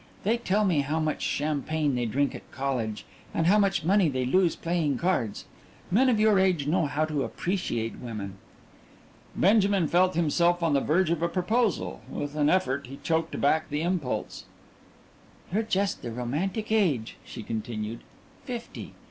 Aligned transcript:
They 0.23 0.37
tell 0.39 0.65
me 0.65 0.79
how 0.79 0.99
much 0.99 1.21
champagne 1.21 1.93
they 1.93 2.07
drink 2.07 2.33
at 2.33 2.49
college, 2.51 3.05
and 3.35 3.45
how 3.45 3.59
much 3.59 3.83
money 3.85 4.09
they 4.09 4.25
lose 4.25 4.55
playing 4.55 4.97
cards. 4.97 5.45
Men 5.91 6.09
of 6.09 6.19
your 6.19 6.39
age 6.39 6.65
know 6.65 6.87
how 6.87 7.05
to 7.05 7.21
appreciate 7.23 7.97
women." 7.99 8.39
Benjamin 9.35 9.87
felt 9.87 10.15
himself 10.15 10.63
on 10.63 10.73
the 10.73 10.81
verge 10.81 11.11
of 11.11 11.21
a 11.21 11.29
proposal 11.29 12.01
with 12.09 12.35
an 12.35 12.49
effort 12.49 12.87
he 12.87 12.97
choked 13.03 13.39
back 13.39 13.69
the 13.69 13.83
impulse. 13.83 14.45
"You're 15.53 15.61
just 15.61 16.01
the 16.01 16.09
romantic 16.11 16.71
age," 16.71 17.17
she 17.23 17.43
continued 17.43 17.99
"fifty. 18.43 18.95